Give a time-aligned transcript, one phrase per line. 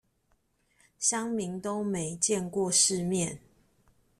[0.99, 3.39] 鄉民都沒見過世面